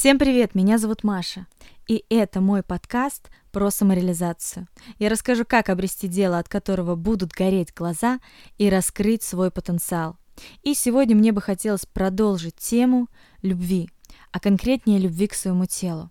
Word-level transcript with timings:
Всем 0.00 0.18
привет, 0.18 0.54
меня 0.54 0.78
зовут 0.78 1.04
Маша, 1.04 1.46
и 1.86 2.06
это 2.08 2.40
мой 2.40 2.62
подкаст 2.62 3.28
про 3.52 3.70
самореализацию. 3.70 4.66
Я 4.98 5.10
расскажу, 5.10 5.44
как 5.46 5.68
обрести 5.68 6.08
дело, 6.08 6.38
от 6.38 6.48
которого 6.48 6.96
будут 6.96 7.32
гореть 7.32 7.74
глаза, 7.74 8.18
и 8.56 8.70
раскрыть 8.70 9.22
свой 9.22 9.50
потенциал. 9.50 10.16
И 10.62 10.72
сегодня 10.72 11.14
мне 11.14 11.32
бы 11.32 11.42
хотелось 11.42 11.84
продолжить 11.84 12.56
тему 12.56 13.08
любви, 13.42 13.90
а 14.32 14.40
конкретнее 14.40 14.98
любви 14.98 15.26
к 15.26 15.34
своему 15.34 15.66
телу. 15.66 16.10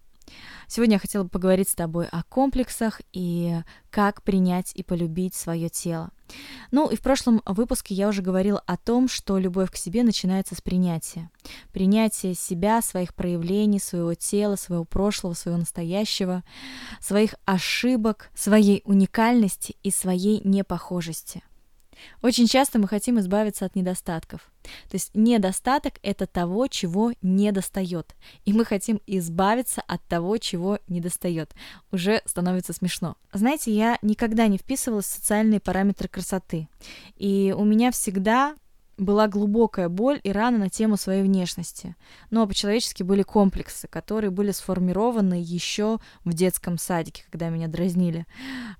Сегодня 0.68 0.98
я 0.98 1.00
хотела 1.00 1.24
бы 1.24 1.30
поговорить 1.30 1.70
с 1.70 1.74
тобой 1.74 2.06
о 2.12 2.22
комплексах 2.22 3.02
и 3.12 3.56
как 3.90 4.22
принять 4.22 4.72
и 4.76 4.84
полюбить 4.84 5.34
свое 5.34 5.68
тело. 5.68 6.12
Ну 6.72 6.90
и 6.90 6.96
в 6.96 7.02
прошлом 7.02 7.42
выпуске 7.46 7.96
я 7.96 8.08
уже 8.08 8.22
говорила 8.22 8.62
о 8.66 8.78
том, 8.78 9.08
что 9.08 9.38
любовь 9.38 9.72
к 9.72 9.76
себе 9.76 10.04
начинается 10.04 10.56
с 10.56 10.62
принятия. 10.62 11.30
Принятия 11.74 12.34
себя, 12.34 12.82
своих 12.82 13.14
проявлений, 13.16 13.80
своего 13.80 14.14
тела, 14.14 14.56
своего 14.56 14.86
прошлого, 14.86 15.34
своего 15.34 15.60
настоящего, 15.60 16.44
своих 17.00 17.36
ошибок, 17.46 18.30
своей 18.36 18.82
уникальности 18.86 19.76
и 19.84 19.92
своей 19.92 20.42
непохожести. 20.44 21.44
Очень 22.22 22.48
часто 22.48 22.80
мы 22.80 22.88
хотим 22.88 23.20
избавиться 23.20 23.66
от 23.66 23.76
недостатков. 23.76 24.52
То 24.64 24.96
есть 24.96 25.12
недостаток— 25.14 25.96
это 26.04 26.28
того, 26.28 26.68
чего 26.68 27.14
не 27.22 27.52
достает. 27.52 28.16
И 28.46 28.54
мы 28.54 28.66
хотим 28.66 29.02
избавиться 29.08 29.82
от 29.88 30.04
того, 30.06 30.38
чего 30.38 30.80
не 30.88 31.02
достает. 31.02 31.54
Уже 31.92 32.22
становится 32.26 32.74
смешно. 32.74 33.16
Знаете, 33.34 33.72
я 33.72 33.98
никогда 34.02 34.48
не 34.48 34.58
вписывалась 34.58 35.06
в 35.06 35.14
социальные 35.14 35.60
параметры 35.60 36.08
красоты. 36.08 36.68
И 37.16 37.54
у 37.58 37.64
меня 37.64 37.92
всегда 37.92 38.56
была 39.00 39.28
глубокая 39.28 39.90
боль 39.90 40.20
и 40.24 40.32
рана 40.32 40.58
на 40.58 40.70
тему 40.70 40.98
своей 40.98 41.24
внешности. 41.24 41.96
Но 42.30 42.46
по-человечески 42.46 43.04
были 43.04 43.24
комплексы, 43.24 43.88
которые 43.88 44.30
были 44.30 44.52
сформированы 44.52 45.42
еще 45.42 46.00
в 46.26 46.34
детском 46.34 46.78
садике, 46.78 47.24
когда 47.30 47.50
меня 47.50 47.68
дразнили. 47.68 48.26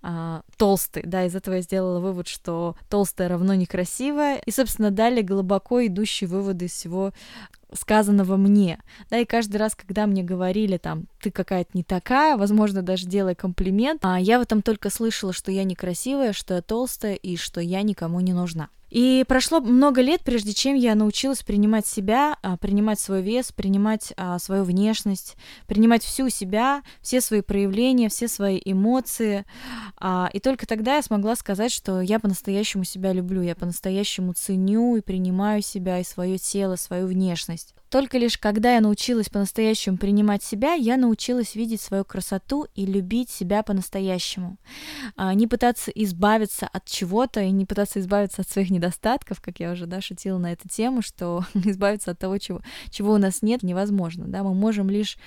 А, 0.02 0.44
толстый, 0.58 1.04
да, 1.06 1.26
из 1.26 1.36
этого 1.36 1.56
я 1.56 1.62
сделала 1.62 2.00
вывод, 2.00 2.28
что 2.28 2.76
толстая 2.90 3.30
равно 3.30 3.54
некрасивая. 3.54 4.38
И, 4.46 4.52
собственно, 4.52 4.92
дали 4.92 5.22
глубоко 5.22 5.86
идущие 5.86 6.30
выводы 6.30 6.66
из 6.66 6.72
всего 6.72 7.14
сказанного 7.74 8.36
мне, 8.36 8.80
да, 9.12 9.20
и 9.20 9.26
каждый 9.26 9.58
раз, 9.58 9.76
когда 9.76 10.08
мне 10.08 10.24
говорили 10.24 10.78
там, 10.78 11.06
ты 11.22 11.30
какая-то 11.30 11.70
не 11.74 11.84
такая, 11.84 12.36
возможно, 12.36 12.82
даже 12.82 13.06
делая 13.06 13.36
комплимент, 13.36 14.04
а 14.04 14.20
я 14.20 14.40
в 14.40 14.42
этом 14.42 14.62
только 14.64 14.90
слышала, 14.90 15.34
что 15.34 15.52
я 15.52 15.64
некрасивая, 15.64 16.34
что 16.34 16.56
я 16.56 16.62
толстая 16.64 17.14
и 17.14 17.38
что 17.38 17.62
я 17.62 17.84
никому 17.84 18.20
не 18.22 18.34
нужна. 18.34 18.70
И 18.90 19.24
прошло 19.28 19.60
много 19.60 20.02
лет, 20.02 20.22
прежде 20.24 20.54
чем 20.54 20.76
я 20.76 20.96
научилась 20.96 21.44
принимать 21.44 21.86
себя, 21.86 22.38
а, 22.42 22.58
принимать 22.58 23.00
свой 23.00 23.22
вес, 23.22 23.52
принимать 23.52 24.14
а, 24.18 24.40
свою 24.40 24.64
внешность, 24.64 25.38
принимать 25.68 26.04
всю 26.04 26.30
себя, 26.30 26.82
все 27.02 27.22
свои 27.22 27.42
проявления, 27.42 28.10
все 28.10 28.28
свои 28.28 28.60
эмоции. 28.66 29.46
А, 29.98 30.30
и 30.34 30.40
только 30.40 30.66
тогда 30.66 30.96
я 30.96 31.02
смогла 31.02 31.36
сказать, 31.36 31.72
что 31.72 32.02
я 32.02 32.20
по-настоящему 32.20 32.84
себя 32.84 33.14
люблю, 33.14 33.42
я 33.42 33.56
по-настоящему 33.56 34.34
ценю 34.34 34.96
и 34.96 35.02
принимаю 35.02 35.62
себя 35.62 36.00
и 36.00 36.04
свое 36.04 36.38
тело, 36.38 36.76
свою 36.76 37.08
внешность. 37.08 37.76
Только 37.90 38.18
лишь 38.18 38.38
когда 38.38 38.76
я 38.76 38.82
научилась 38.82 39.30
по-настоящему 39.30 39.98
принимать 39.98 40.44
себя, 40.44 40.74
я 40.74 40.98
научилась 40.98 41.56
видеть 41.56 41.82
свою 41.82 42.06
красоту 42.06 42.68
и 42.76 42.86
любить 42.86 43.30
себя 43.30 43.64
по-настоящему. 43.64 44.58
А, 45.16 45.34
не 45.34 45.48
пытаться 45.48 45.92
избавиться 45.92 46.68
от 46.72 46.86
чего-то 46.86 47.42
и 47.42 47.52
не 47.52 47.66
пытаться 47.66 48.00
избавиться 48.00 48.42
от 48.42 48.50
своих 48.50 48.70
недостатков, 48.70 49.42
как 49.42 49.60
я 49.60 49.72
уже 49.72 49.88
да, 49.88 50.02
шутила 50.02 50.38
на 50.38 50.52
эту 50.52 50.70
тему, 50.70 51.02
что 51.02 51.46
избавиться 51.54 52.12
от 52.12 52.20
того, 52.20 52.38
чего, 52.38 52.62
чего 52.92 53.14
у 53.14 53.18
нас 53.18 53.42
нет, 53.42 53.64
невозможно. 53.64 54.26
Да? 54.28 54.44
Мы 54.44 54.54
можем 54.54 54.90
лишь, 54.90 55.18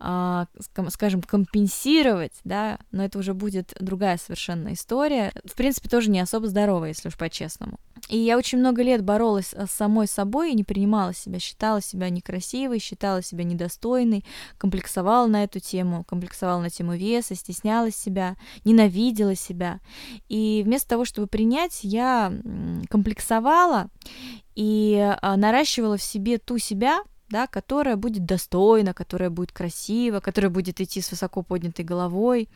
а, 0.00 0.46
скажем, 0.88 1.22
компенсировать, 1.22 2.34
да, 2.44 2.78
но 2.90 3.04
это 3.04 3.18
уже 3.18 3.34
будет 3.34 3.74
другая 3.78 4.18
совершенно 4.18 4.72
история. 4.72 5.32
В 5.44 5.54
принципе, 5.54 5.88
тоже 5.88 6.10
не 6.10 6.20
особо 6.20 6.48
здоровая, 6.48 6.88
если 6.88 7.08
уж 7.08 7.16
по-честному. 7.16 7.78
И 8.08 8.16
я 8.16 8.38
очень 8.38 8.58
много 8.58 8.82
лет 8.82 9.02
боролась 9.02 9.52
с 9.52 9.70
самой 9.70 10.06
собой 10.06 10.52
и 10.52 10.54
не 10.54 10.64
принимала 10.64 11.12
себя, 11.12 11.38
считала 11.38 11.82
себя 11.82 12.07
некрасивой, 12.10 12.78
считала 12.78 13.22
себя 13.22 13.44
недостойной, 13.44 14.24
комплексовала 14.58 15.26
на 15.26 15.44
эту 15.44 15.60
тему, 15.60 16.04
комплексовала 16.04 16.60
на 16.60 16.70
тему 16.70 16.94
веса, 16.94 17.34
стеснялась 17.34 17.96
себя, 17.96 18.36
ненавидела 18.64 19.34
себя. 19.34 19.80
И 20.28 20.62
вместо 20.64 20.88
того, 20.88 21.04
чтобы 21.04 21.26
принять, 21.26 21.80
я 21.82 22.32
комплексовала 22.90 23.88
и 24.54 25.16
а, 25.20 25.36
наращивала 25.36 25.96
в 25.96 26.02
себе 26.02 26.38
ту 26.38 26.58
себя, 26.58 27.00
да, 27.30 27.46
которая 27.46 27.96
будет 27.96 28.24
достойна, 28.24 28.94
которая 28.94 29.30
будет 29.30 29.52
красива, 29.52 30.20
которая 30.20 30.50
будет 30.50 30.80
идти 30.80 31.00
с 31.00 31.10
высоко 31.10 31.42
поднятой 31.42 31.84
головой, 31.84 32.48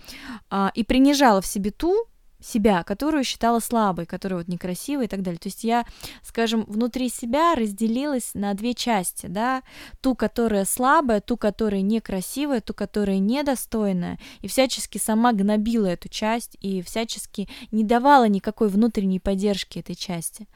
а, 0.50 0.72
и 0.74 0.82
принижала 0.82 1.40
в 1.40 1.46
себе 1.46 1.70
ту, 1.70 2.06
себя, 2.42 2.82
которую 2.82 3.24
считала 3.24 3.60
слабой, 3.60 4.06
которая 4.06 4.38
вот 4.38 4.48
некрасивая 4.48 5.04
и 5.04 5.08
так 5.08 5.22
далее. 5.22 5.38
То 5.38 5.48
есть 5.48 5.64
я, 5.64 5.86
скажем, 6.22 6.64
внутри 6.66 7.08
себя 7.08 7.54
разделилась 7.54 8.32
на 8.34 8.54
две 8.54 8.74
части, 8.74 9.26
да, 9.26 9.62
ту, 10.00 10.14
которая 10.14 10.64
слабая, 10.64 11.20
ту, 11.20 11.36
которая 11.36 11.82
некрасивая, 11.82 12.60
ту, 12.60 12.74
которая 12.74 13.18
недостойная, 13.18 14.18
и 14.40 14.48
всячески 14.48 14.98
сама 14.98 15.32
гнобила 15.32 15.86
эту 15.86 16.08
часть 16.08 16.56
и 16.60 16.82
всячески 16.82 17.48
не 17.70 17.84
давала 17.84 18.28
никакой 18.28 18.68
внутренней 18.68 19.20
поддержки 19.20 19.78
этой 19.78 19.94
части. 19.94 20.48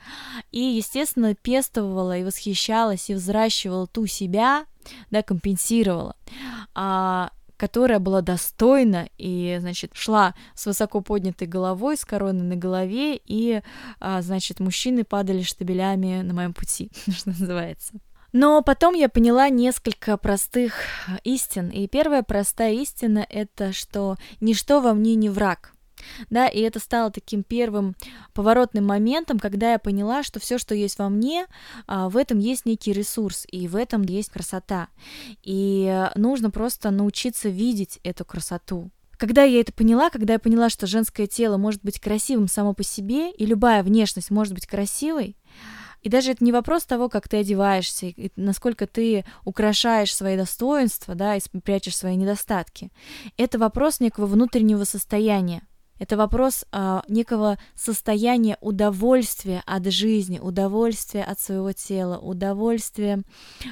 И, 0.53 0.61
естественно, 0.61 1.35
пестовала 1.35 2.19
и 2.19 2.25
восхищалась 2.25 3.11
и 3.11 3.15
взращивала 3.15 3.87
ту 3.87 4.07
себя, 4.07 4.67
да, 5.11 5.23
компенсировала. 5.23 6.17
А, 6.75 7.31
которая 7.57 7.99
была 7.99 8.21
достойна 8.21 9.09
и, 9.19 9.57
значит, 9.61 9.93
шла 9.95 10.35
с 10.55 10.67
высоко 10.67 11.01
поднятой 11.01 11.47
головой, 11.47 11.97
с 11.97 12.05
короной 12.05 12.43
на 12.43 12.57
голове, 12.57 13.17
и, 13.17 13.63
а, 14.01 14.23
значит, 14.23 14.61
мужчины 14.61 15.05
падали 15.05 15.43
штабелями 15.43 16.23
на 16.23 16.35
моем 16.35 16.53
пути, 16.53 16.91
что 17.11 17.31
называется. 17.31 17.95
Но 18.33 18.61
потом 18.63 18.95
я 18.95 19.09
поняла 19.09 19.49
несколько 19.49 20.17
простых 20.19 20.75
истин. 21.25 21.71
И 21.71 21.89
первая 21.89 22.23
простая 22.23 22.75
истина— 22.75 23.25
это 23.31 23.73
что 23.73 24.17
ничто 24.41 24.81
во 24.81 24.93
мне 24.93 25.15
не 25.15 25.31
враг 25.31 25.73
да, 26.31 26.49
и 26.49 26.61
это 26.61 26.79
стало 26.79 27.11
таким 27.11 27.43
первым 27.43 27.95
поворотным 28.35 28.85
моментом, 28.87 29.39
когда 29.39 29.73
я 29.73 29.79
поняла, 29.79 30.23
что 30.23 30.41
все, 30.41 30.59
что 30.59 30.75
есть 30.75 30.99
во 30.99 31.09
мне, 31.09 31.47
а, 31.87 32.09
в 32.09 32.17
этом 32.17 32.39
есть 32.39 32.67
некий 32.67 32.93
ресурс, 32.93 33.47
и 33.51 33.69
в 33.69 33.77
этом 33.77 34.03
есть 34.03 34.31
красота, 34.31 34.89
и 35.43 36.09
нужно 36.15 36.51
просто 36.51 36.91
научиться 36.91 37.49
видеть 37.49 38.01
эту 38.03 38.25
красоту. 38.25 38.91
Когда 39.17 39.45
я 39.45 39.61
это 39.61 39.73
поняла, 39.73 40.11
когда 40.11 40.35
я 40.35 40.39
поняла, 40.39 40.69
что 40.69 40.87
женское 40.87 41.27
тело 41.27 41.57
может 41.57 41.83
быть 41.83 42.01
красивым 42.01 42.49
само 42.49 42.75
по 42.75 42.83
себе, 42.83 43.31
и 43.31 43.47
любая 43.47 43.83
внешность 43.83 44.31
может 44.31 44.53
быть 44.53 44.67
красивой, 44.67 45.37
и 46.03 46.09
даже 46.09 46.33
это 46.33 46.45
не 46.45 46.53
вопрос 46.53 46.85
того, 46.85 47.09
как 47.09 47.29
ты 47.29 47.39
одеваешься, 47.39 48.07
и 48.07 48.31
насколько 48.37 48.87
ты 48.87 49.25
украшаешь 49.45 50.15
свои 50.15 50.37
достоинства, 50.37 51.15
да, 51.15 51.35
и 51.35 51.41
прячешь 51.65 51.97
свои 51.97 52.15
недостатки. 52.15 52.93
Это 53.37 53.59
вопрос 53.59 53.99
некого 54.01 54.27
внутреннего 54.27 54.85
состояния. 54.85 55.63
Это 55.99 56.17
вопрос 56.17 56.65
а, 56.73 57.03
некого 57.09 57.59
состояния 57.75 58.59
удовольствия 58.61 59.63
от 59.67 59.87
жизни, 59.87 60.39
удовольствия 60.39 61.25
от 61.25 61.41
своего 61.41 61.73
тела, 61.73 62.19
удовольствия 62.19 63.23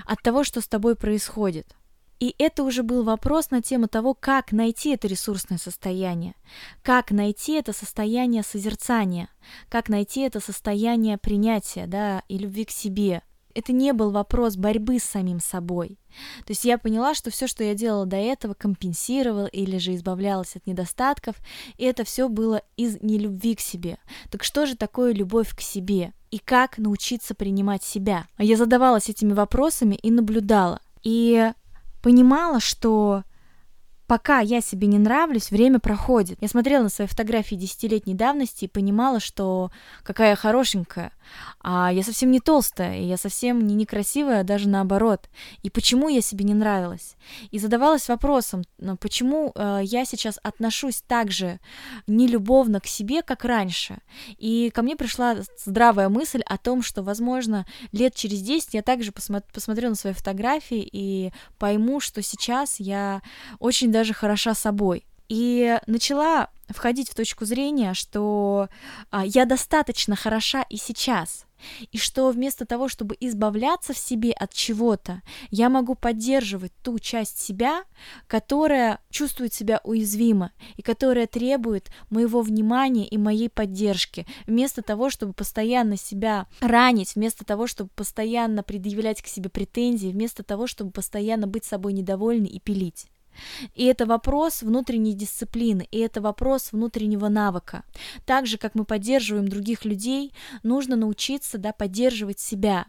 от 0.06 0.22
того, 0.22 0.44
что 0.44 0.60
с 0.60 0.68
тобой 0.68 0.96
происходит. 0.96 1.74
И 2.20 2.34
это 2.38 2.62
уже 2.62 2.82
был 2.82 3.02
вопрос 3.02 3.50
на 3.50 3.60
тему 3.60 3.88
того, 3.88 4.14
как 4.14 4.52
найти 4.52 4.90
это 4.90 5.08
ресурсное 5.08 5.58
состояние, 5.58 6.34
как 6.82 7.10
найти 7.10 7.52
это 7.54 7.72
состояние 7.72 8.42
созерцания, 8.42 9.28
как 9.68 9.88
найти 9.88 10.20
это 10.22 10.40
состояние 10.40 11.18
принятия 11.18 11.86
да, 11.86 12.22
и 12.28 12.38
любви 12.38 12.64
к 12.64 12.70
себе, 12.70 13.22
это 13.54 13.72
не 13.72 13.92
был 13.92 14.10
вопрос 14.10 14.56
борьбы 14.56 14.98
с 14.98 15.04
самим 15.04 15.40
собой. 15.40 15.98
То 16.44 16.50
есть 16.50 16.64
я 16.64 16.78
поняла, 16.78 17.14
что 17.14 17.30
все, 17.30 17.46
что 17.46 17.64
я 17.64 17.74
делала 17.74 18.06
до 18.06 18.16
этого, 18.16 18.54
компенсировала 18.54 19.46
или 19.46 19.78
же 19.78 19.94
избавлялась 19.94 20.56
от 20.56 20.66
недостатков, 20.66 21.36
и 21.76 21.84
это 21.84 22.04
все 22.04 22.28
было 22.28 22.62
из 22.76 23.00
нелюбви 23.00 23.54
к 23.54 23.60
себе. 23.60 23.98
Так 24.30 24.44
что 24.44 24.66
же 24.66 24.76
такое 24.76 25.12
любовь 25.12 25.54
к 25.54 25.60
себе? 25.60 26.12
И 26.30 26.38
как 26.38 26.78
научиться 26.78 27.34
принимать 27.34 27.82
себя? 27.82 28.26
Я 28.38 28.56
задавалась 28.56 29.08
этими 29.08 29.32
вопросами 29.32 29.94
и 29.94 30.10
наблюдала. 30.10 30.80
И 31.02 31.52
понимала, 32.02 32.60
что 32.60 33.22
пока 34.06 34.40
я 34.40 34.60
себе 34.60 34.86
не 34.86 34.98
нравлюсь, 34.98 35.50
время 35.50 35.78
проходит. 35.78 36.38
Я 36.40 36.48
смотрела 36.48 36.82
на 36.82 36.88
свои 36.88 37.06
фотографии 37.06 37.54
десятилетней 37.54 38.14
давности 38.14 38.66
и 38.66 38.68
понимала, 38.68 39.20
что 39.20 39.70
какая 40.02 40.30
я 40.30 40.36
хорошенькая, 40.36 41.12
а 41.60 41.90
я 41.92 42.02
совсем 42.02 42.30
не 42.30 42.40
толстая, 42.40 42.98
и 42.98 43.04
я 43.04 43.16
совсем 43.16 43.66
не 43.66 43.74
некрасивая, 43.74 44.40
а 44.40 44.44
даже 44.44 44.68
наоборот. 44.68 45.28
И 45.62 45.70
почему 45.70 46.08
я 46.08 46.20
себе 46.20 46.44
не 46.44 46.54
нравилась? 46.54 47.16
И 47.50 47.58
задавалась 47.58 48.08
вопросом, 48.08 48.64
ну, 48.78 48.96
почему 48.96 49.52
э, 49.54 49.80
я 49.82 50.04
сейчас 50.04 50.38
отношусь 50.42 51.02
так 51.06 51.30
же 51.30 51.58
нелюбовно 52.06 52.80
к 52.80 52.86
себе, 52.86 53.22
как 53.22 53.44
раньше. 53.44 53.98
И 54.36 54.70
ко 54.74 54.82
мне 54.82 54.96
пришла 54.96 55.36
здравая 55.64 56.08
мысль 56.08 56.42
о 56.46 56.58
том, 56.58 56.82
что, 56.82 57.02
возможно, 57.02 57.66
лет 57.92 58.14
через 58.14 58.42
10 58.42 58.74
я 58.74 58.82
также 58.82 59.10
посмотр- 59.12 59.50
посмотрю 59.52 59.88
на 59.88 59.94
свои 59.94 60.12
фотографии 60.12 60.86
и 60.92 61.32
пойму, 61.58 62.00
что 62.00 62.20
сейчас 62.20 62.78
я 62.80 63.22
очень 63.58 63.92
даже 63.94 64.03
хороша 64.12 64.54
собой. 64.54 65.06
И 65.28 65.78
начала 65.86 66.50
входить 66.68 67.10
в 67.10 67.14
точку 67.14 67.44
зрения, 67.44 67.94
что 67.94 68.68
а, 69.10 69.24
я 69.24 69.46
достаточно 69.46 70.16
хороша 70.16 70.62
и 70.68 70.76
сейчас, 70.76 71.46
и 71.92 71.98
что 71.98 72.30
вместо 72.30 72.66
того, 72.66 72.88
чтобы 72.88 73.16
избавляться 73.20 73.92
в 73.92 73.98
себе 73.98 74.32
от 74.32 74.52
чего-то, 74.52 75.22
я 75.50 75.68
могу 75.68 75.94
поддерживать 75.94 76.72
ту 76.82 76.98
часть 76.98 77.38
себя, 77.38 77.84
которая 78.26 79.00
чувствует 79.10 79.54
себя 79.54 79.80
уязвимо 79.84 80.52
и 80.76 80.82
которая 80.82 81.26
требует 81.26 81.90
моего 82.10 82.42
внимания 82.42 83.06
и 83.06 83.16
моей 83.16 83.48
поддержки, 83.48 84.26
вместо 84.46 84.82
того, 84.82 85.10
чтобы 85.10 85.32
постоянно 85.32 85.96
себя 85.96 86.46
ранить, 86.60 87.14
вместо 87.14 87.44
того, 87.44 87.66
чтобы 87.66 87.90
постоянно 87.94 88.62
предъявлять 88.62 89.22
к 89.22 89.26
себе 89.26 89.48
претензии, 89.48 90.08
вместо 90.08 90.42
того, 90.42 90.66
чтобы 90.66 90.90
постоянно 90.90 91.46
быть 91.46 91.64
собой 91.64 91.92
недовольной 91.92 92.48
и 92.48 92.60
пилить. 92.60 93.06
И 93.74 93.84
это 93.84 94.06
вопрос 94.06 94.62
внутренней 94.62 95.14
дисциплины, 95.14 95.86
и 95.90 95.98
это 95.98 96.20
вопрос 96.20 96.72
внутреннего 96.72 97.28
навыка. 97.28 97.84
Так 98.26 98.46
же, 98.46 98.58
как 98.58 98.74
мы 98.74 98.84
поддерживаем 98.84 99.48
других 99.48 99.84
людей, 99.84 100.32
нужно 100.62 100.96
научиться 100.96 101.58
да, 101.58 101.72
поддерживать 101.72 102.40
себя. 102.40 102.86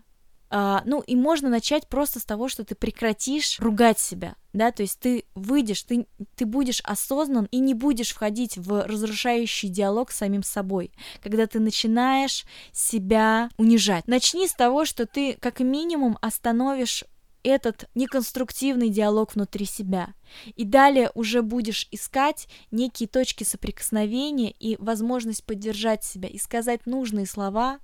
А, 0.49 0.83
ну 0.85 1.01
и 1.01 1.15
можно 1.15 1.49
начать 1.49 1.87
просто 1.87 2.19
с 2.19 2.23
того, 2.23 2.47
что 2.47 2.63
ты 2.63 2.75
прекратишь 2.75 3.59
ругать 3.59 3.99
себя, 3.99 4.35
да, 4.53 4.71
то 4.71 4.83
есть 4.83 4.99
ты 4.99 5.25
выйдешь, 5.33 5.83
ты, 5.83 6.07
ты 6.35 6.45
будешь 6.45 6.81
осознан 6.85 7.47
и 7.51 7.59
не 7.59 7.73
будешь 7.73 8.11
входить 8.11 8.57
в 8.57 8.85
разрушающий 8.85 9.69
диалог 9.69 10.11
с 10.11 10.17
самим 10.17 10.43
собой, 10.43 10.91
когда 11.21 11.47
ты 11.47 11.59
начинаешь 11.59 12.45
себя 12.71 13.49
унижать. 13.57 14.07
Начни 14.07 14.47
с 14.47 14.53
того, 14.53 14.85
что 14.85 15.07
ты 15.07 15.33
как 15.33 15.59
минимум 15.59 16.17
остановишь 16.21 17.03
этот 17.45 17.89
неконструктивный 17.95 18.89
диалог 18.89 19.35
внутри 19.35 19.65
себя. 19.65 20.13
И 20.55 20.65
далее 20.65 21.11
уже 21.13 21.41
будешь 21.41 21.87
искать 21.91 22.47
некие 22.71 23.07
точки 23.07 23.43
соприкосновения 23.43 24.51
и 24.51 24.75
возможность 24.77 25.45
поддержать 25.45 26.03
себя 26.03 26.27
и 26.27 26.37
сказать 26.37 26.85
нужные 26.85 27.25
слова 27.25 27.79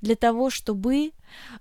для 0.00 0.16
того, 0.16 0.50
чтобы 0.50 1.12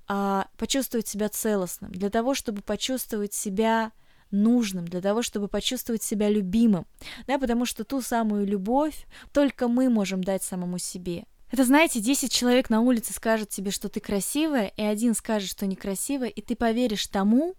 а, 0.08 0.48
почувствовать 0.58 1.08
себя 1.08 1.30
целостным, 1.30 1.92
для 1.92 2.10
того, 2.10 2.34
чтобы 2.34 2.62
почувствовать 2.62 3.34
себя 3.34 3.92
нужным, 4.32 4.88
для 4.88 5.02
того, 5.02 5.22
чтобы 5.22 5.48
почувствовать 5.48 6.04
себя 6.04 6.30
любимым, 6.30 6.86
да, 7.28 7.38
потому 7.38 7.66
что 7.66 7.84
ту 7.84 8.02
самую 8.02 8.48
любовь 8.48 9.06
только 9.32 9.68
мы 9.68 9.90
можем 9.90 10.24
дать 10.24 10.44
самому 10.44 10.78
себе. 10.78 11.26
Это, 11.54 11.66
знаете, 11.66 12.00
10 12.00 12.32
человек 12.32 12.72
на 12.72 12.82
улице 12.82 13.14
скажут 13.14 13.50
тебе, 13.50 13.70
что 13.70 13.88
ты 13.88 14.00
красивая, 14.00 14.74
и 14.76 14.82
один 14.82 15.14
скажет, 15.14 15.52
что 15.52 15.68
некрасивая, 15.68 16.30
и 16.30 16.42
ты 16.42 16.56
поверишь 16.56 17.06
тому, 17.06 17.54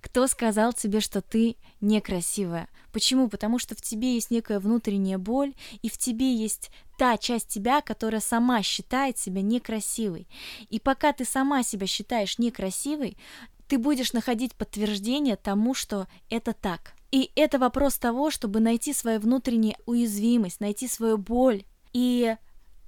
кто 0.00 0.28
сказал 0.28 0.72
тебе, 0.72 1.00
что 1.00 1.20
ты 1.20 1.56
некрасивая. 1.80 2.68
Почему? 2.92 3.28
Потому 3.28 3.58
что 3.58 3.74
в 3.74 3.82
тебе 3.82 4.14
есть 4.14 4.30
некая 4.30 4.60
внутренняя 4.60 5.18
боль, 5.18 5.52
и 5.82 5.88
в 5.88 5.98
тебе 5.98 6.32
есть 6.32 6.70
та 6.96 7.18
часть 7.18 7.48
тебя, 7.48 7.80
которая 7.80 8.20
сама 8.20 8.62
считает 8.62 9.18
себя 9.18 9.42
некрасивой. 9.42 10.28
И 10.70 10.78
пока 10.78 11.12
ты 11.12 11.24
сама 11.24 11.64
себя 11.64 11.88
считаешь 11.88 12.38
некрасивой, 12.38 13.16
ты 13.66 13.78
будешь 13.78 14.12
находить 14.12 14.54
подтверждение 14.54 15.34
тому, 15.34 15.74
что 15.74 16.06
это 16.30 16.52
так. 16.52 16.94
И 17.10 17.32
это 17.34 17.58
вопрос 17.58 17.98
того, 17.98 18.30
чтобы 18.30 18.60
найти 18.60 18.92
свою 18.92 19.18
внутреннюю 19.18 19.74
уязвимость, 19.86 20.60
найти 20.60 20.86
свою 20.86 21.18
боль 21.18 21.64
и 21.92 22.36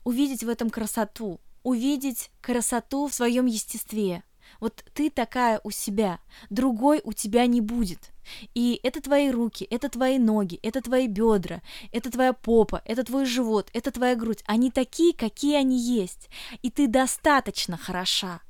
увидеть 0.05 0.45
в 0.45 0.49
этом 0.49 0.71
красоту, 0.71 1.41
увидеть 1.63 2.31
красоту 2.41 3.09
в 3.09 3.15
своем 3.15 3.47
естестве. 3.47 4.23
Вот 4.61 4.85
ты 4.95 5.11
такая 5.11 5.61
у 5.65 5.71
себя, 5.71 6.21
другой 6.51 7.01
у 7.05 7.13
тебя 7.13 7.47
не 7.47 7.61
будет. 7.61 8.13
И 8.55 8.81
это 8.83 9.01
твои 9.03 9.31
руки, 9.31 9.67
это 9.69 9.89
твои 9.89 10.19
ноги, 10.19 10.59
это 10.63 10.81
твои 10.81 11.09
бедра, 11.09 11.61
это 11.93 12.11
твоя 12.11 12.33
попа, 12.33 12.83
это 12.85 13.05
твой 13.05 13.27
живот, 13.27 13.69
это 13.73 13.91
твоя 13.91 14.15
грудь. 14.15 14.43
Они 14.47 14.71
такие, 14.71 15.13
какие 15.13 15.57
они 15.57 15.79
есть. 15.79 16.29
И 16.63 16.71
ты 16.71 16.87
достаточно 16.87 17.77
хороша 17.77 18.41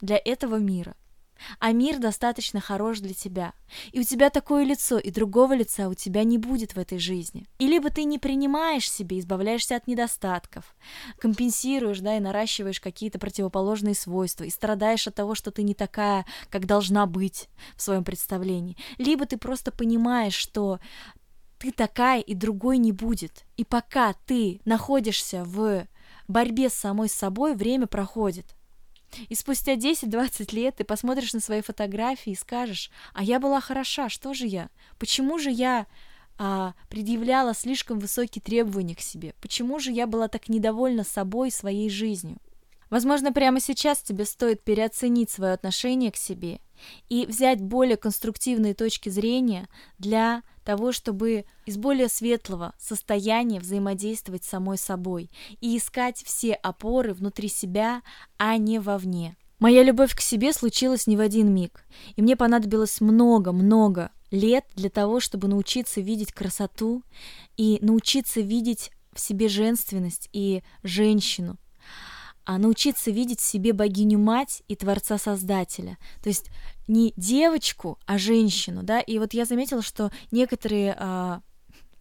для 0.00 0.20
этого 0.22 0.56
мира 0.56 0.96
а 1.58 1.72
мир 1.72 1.98
достаточно 1.98 2.60
хорош 2.60 3.00
для 3.00 3.14
тебя. 3.14 3.52
И 3.92 4.00
у 4.00 4.02
тебя 4.02 4.30
такое 4.30 4.64
лицо, 4.64 4.98
и 4.98 5.10
другого 5.10 5.54
лица 5.54 5.88
у 5.88 5.94
тебя 5.94 6.24
не 6.24 6.38
будет 6.38 6.74
в 6.74 6.78
этой 6.78 6.98
жизни. 6.98 7.46
И 7.58 7.66
либо 7.66 7.90
ты 7.90 8.04
не 8.04 8.18
принимаешь 8.18 8.90
себе, 8.90 9.18
избавляешься 9.18 9.76
от 9.76 9.86
недостатков, 9.86 10.76
компенсируешь, 11.18 12.00
да, 12.00 12.16
и 12.16 12.20
наращиваешь 12.20 12.80
какие-то 12.80 13.18
противоположные 13.18 13.94
свойства, 13.94 14.44
и 14.44 14.50
страдаешь 14.50 15.06
от 15.06 15.14
того, 15.14 15.34
что 15.34 15.50
ты 15.50 15.62
не 15.62 15.74
такая, 15.74 16.24
как 16.50 16.66
должна 16.66 17.06
быть 17.06 17.48
в 17.76 17.82
своем 17.82 18.04
представлении. 18.04 18.76
Либо 18.98 19.26
ты 19.26 19.36
просто 19.36 19.70
понимаешь, 19.70 20.34
что 20.34 20.78
ты 21.58 21.72
такая, 21.72 22.20
и 22.20 22.34
другой 22.34 22.78
не 22.78 22.92
будет. 22.92 23.44
И 23.56 23.64
пока 23.64 24.12
ты 24.26 24.60
находишься 24.64 25.44
в 25.44 25.86
борьбе 26.28 26.68
с 26.68 26.74
самой 26.74 27.08
собой, 27.08 27.54
время 27.54 27.86
проходит. 27.86 28.54
И 29.28 29.34
спустя 29.34 29.74
10-20 29.74 30.54
лет 30.54 30.76
ты 30.76 30.84
посмотришь 30.84 31.32
на 31.32 31.40
свои 31.40 31.60
фотографии 31.60 32.32
и 32.32 32.36
скажешь, 32.36 32.90
а 33.12 33.22
я 33.22 33.40
была 33.40 33.60
хороша, 33.60 34.08
что 34.08 34.34
же 34.34 34.46
я? 34.46 34.70
Почему 34.98 35.38
же 35.38 35.50
я 35.50 35.86
а, 36.38 36.74
предъявляла 36.88 37.54
слишком 37.54 37.98
высокие 37.98 38.42
требования 38.42 38.94
к 38.94 39.00
себе? 39.00 39.34
Почему 39.40 39.78
же 39.78 39.92
я 39.92 40.06
была 40.06 40.28
так 40.28 40.48
недовольна 40.48 41.04
собой, 41.04 41.50
своей 41.50 41.90
жизнью? 41.90 42.38
Возможно, 42.94 43.32
прямо 43.32 43.58
сейчас 43.58 44.02
тебе 44.02 44.24
стоит 44.24 44.62
переоценить 44.62 45.28
свое 45.28 45.52
отношение 45.54 46.12
к 46.12 46.16
себе 46.16 46.60
и 47.08 47.26
взять 47.26 47.60
более 47.60 47.96
конструктивные 47.96 48.72
точки 48.72 49.08
зрения 49.08 49.68
для 49.98 50.44
того, 50.64 50.92
чтобы 50.92 51.44
из 51.66 51.76
более 51.76 52.08
светлого 52.08 52.72
состояния 52.78 53.58
взаимодействовать 53.58 54.44
с 54.44 54.48
самой 54.48 54.78
собой 54.78 55.28
и 55.60 55.76
искать 55.76 56.22
все 56.24 56.52
опоры 56.52 57.14
внутри 57.14 57.48
себя, 57.48 58.02
а 58.38 58.56
не 58.58 58.78
вовне. 58.78 59.36
Моя 59.58 59.82
любовь 59.82 60.14
к 60.14 60.20
себе 60.20 60.52
случилась 60.52 61.08
не 61.08 61.16
в 61.16 61.20
один 61.20 61.52
миг, 61.52 61.84
и 62.14 62.22
мне 62.22 62.36
понадобилось 62.36 63.00
много-много 63.00 64.12
лет 64.30 64.66
для 64.76 64.88
того, 64.88 65.18
чтобы 65.18 65.48
научиться 65.48 66.00
видеть 66.00 66.32
красоту 66.32 67.02
и 67.56 67.80
научиться 67.80 68.40
видеть 68.40 68.92
в 69.12 69.18
себе 69.18 69.48
женственность 69.48 70.28
и 70.32 70.62
женщину, 70.84 71.58
а 72.44 72.58
научиться 72.58 73.10
видеть 73.10 73.40
в 73.40 73.44
себе 73.44 73.72
богиню-мать 73.72 74.62
и 74.68 74.76
Творца-Создателя. 74.76 75.98
То 76.22 76.28
есть 76.28 76.50
не 76.86 77.12
девочку, 77.16 77.98
а 78.06 78.18
женщину, 78.18 78.82
да, 78.82 79.00
и 79.00 79.18
вот 79.18 79.34
я 79.34 79.44
заметила, 79.44 79.82
что 79.82 80.10
некоторые 80.30 80.94
а, 80.98 81.40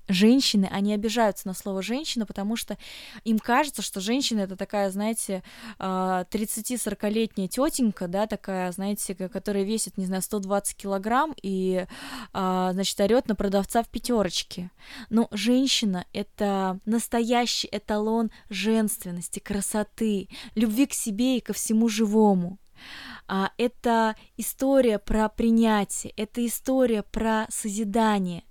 женщины, 0.07 0.67
они 0.71 0.93
обижаются 0.93 1.47
на 1.47 1.53
слово 1.53 1.81
женщина, 1.81 2.25
потому 2.25 2.55
что 2.55 2.77
им 3.23 3.39
кажется, 3.39 3.81
что 3.81 3.99
женщина 3.99 4.41
это 4.41 4.55
такая, 4.55 4.89
знаете, 4.91 5.43
30-40-летняя 5.79 7.47
а, 7.47 7.49
тетенька, 7.49 8.07
да, 8.07 8.27
такая, 8.27 8.71
знаете, 8.71 9.15
которая 9.15 9.63
весит, 9.63 9.97
не 9.97 10.05
знаю, 10.05 10.21
120 10.21 10.75
килограмм 10.77 11.33
и, 11.41 11.85
а, 12.33 12.73
значит, 12.73 12.99
орет 12.99 13.27
на 13.27 13.35
продавца 13.35 13.83
в 13.83 13.89
пятерочке. 13.89 14.71
Но 15.09 15.27
женщина 15.31 16.05
это 16.13 16.79
настоящий 16.85 17.69
эталон 17.71 18.31
женственности, 18.49 19.39
красоты, 19.39 20.27
любви 20.55 20.85
к 20.85 20.93
себе 20.93 21.37
и 21.37 21.41
ко 21.41 21.53
всему 21.53 21.87
живому. 21.89 22.59
А, 23.27 23.51
это 23.57 24.15
история 24.37 24.99
про 24.99 25.29
принятие, 25.29 26.13
это 26.17 26.45
история 26.45 27.03
про 27.03 27.47
созидание, 27.49 28.43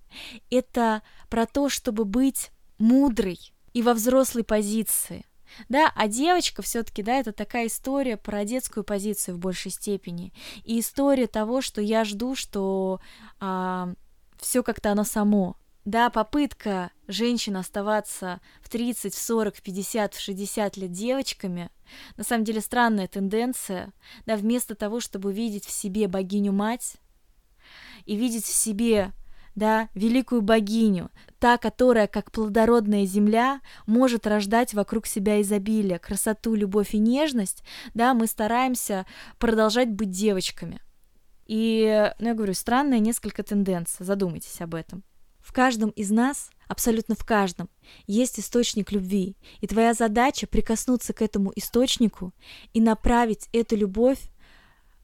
это 0.51 1.03
про 1.29 1.47
то, 1.47 1.69
чтобы 1.69 2.05
быть 2.05 2.51
мудрой 2.79 3.39
и 3.73 3.83
во 3.83 3.95
взрослой 3.95 4.45
позиции. 4.45 5.25
Да, 5.69 5.93
а 5.95 6.09
девочка 6.09 6.63
все-таки, 6.63 7.03
да, 7.03 7.19
это 7.19 7.33
такая 7.33 7.67
история 7.67 8.17
про 8.17 8.45
детскую 8.45 8.85
позицию 8.85 9.37
в 9.37 9.39
большей 9.39 9.71
степени. 9.71 10.33
И 10.65 10.81
история 10.81 11.27
того, 11.27 11.61
что 11.61 11.81
я 11.81 12.05
жду, 12.05 12.35
что 12.35 13.01
а, 13.39 13.93
все 14.39 14.63
как-то 14.63 14.93
оно 14.93 15.05
само. 15.05 15.57
Да, 15.85 16.11
попытка 16.11 16.93
женщин 17.09 17.57
оставаться 17.57 18.41
в 18.61 18.69
30, 18.69 19.15
в 19.15 19.19
40, 19.19 19.57
в 19.57 19.63
50, 19.63 20.15
в 20.15 20.21
60 20.21 20.77
лет 20.77 20.93
девочками, 20.93 21.71
на 22.17 22.23
самом 22.23 22.45
деле 22.45 22.61
странная 22.61 23.09
тенденция, 23.09 23.93
да, 24.25 24.37
вместо 24.37 24.77
того, 24.77 25.01
чтобы 25.01 25.33
видеть 25.33 25.67
в 25.67 25.73
себе 25.73 26.07
богиню-мать 26.07 26.99
и 28.05 28.15
видеть 28.15 28.45
в 28.45 28.55
себе 28.55 29.13
да, 29.55 29.89
великую 29.95 30.43
богиню, 30.43 31.11
та, 31.39 31.59
которая, 31.59 32.07
как 32.07 32.31
плодородная 32.31 33.05
земля, 33.05 33.61
может 33.87 34.27
рождать 34.27 34.75
вокруг 34.75 35.07
себя 35.07 35.41
изобилие, 35.41 35.99
красоту, 35.99 36.55
любовь 36.55 36.95
и 36.95 36.99
нежность, 36.99 37.63
да, 37.95 38.15
мы 38.15 38.27
стараемся 38.27 39.07
продолжать 39.39 39.91
быть 39.91 40.11
девочками. 40.11 40.81
И, 41.47 42.13
ну, 42.19 42.29
я 42.29 42.35
говорю, 42.35 42.55
странная 42.55 42.99
несколько 42.99 43.43
тенденций, 43.43 44.07
задумайтесь 44.07 44.61
об 44.61 44.75
этом. 44.75 45.03
В 45.41 45.53
каждом 45.53 45.91
из 45.91 46.11
нас, 46.11 46.51
абсолютно 46.69 47.15
в 47.17 47.27
каждом, 47.27 47.69
есть 48.07 48.39
источник 48.39 48.93
любви, 48.93 49.37
и 49.61 49.67
твоя 49.67 49.93
задача 49.93 50.47
прикоснуться 50.47 51.13
к 51.13 51.21
этому 51.21 51.53
источнику 51.57 52.33
и 52.73 52.81
направить 52.81 53.49
эту 53.53 53.77
любовь 53.77 54.21